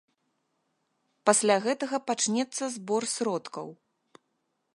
[1.31, 3.67] Пасля гэтага пачнецца збор сродкаў.